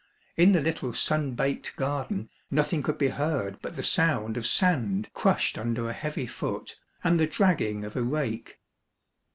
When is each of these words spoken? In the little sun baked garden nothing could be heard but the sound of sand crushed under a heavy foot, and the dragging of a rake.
In 0.35 0.53
the 0.53 0.61
little 0.63 0.95
sun 0.95 1.35
baked 1.35 1.75
garden 1.75 2.31
nothing 2.49 2.81
could 2.81 2.97
be 2.97 3.09
heard 3.09 3.61
but 3.61 3.75
the 3.75 3.83
sound 3.83 4.35
of 4.35 4.47
sand 4.47 5.11
crushed 5.13 5.59
under 5.59 5.87
a 5.87 5.93
heavy 5.93 6.25
foot, 6.25 6.79
and 7.03 7.19
the 7.19 7.27
dragging 7.27 7.85
of 7.85 7.95
a 7.95 8.01
rake. 8.01 8.57